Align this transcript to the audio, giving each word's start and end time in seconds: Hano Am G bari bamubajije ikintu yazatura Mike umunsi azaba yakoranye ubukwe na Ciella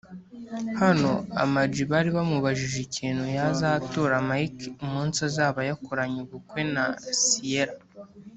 Hano 0.81 1.11
Am 1.41 1.53
G 1.73 1.75
bari 1.91 2.09
bamubajije 2.17 2.77
ikintu 2.87 3.23
yazatura 3.37 4.15
Mike 4.27 4.65
umunsi 4.85 5.17
azaba 5.27 5.59
yakoranye 5.69 6.17
ubukwe 6.25 6.61
na 6.73 6.85
Ciella 7.21 7.77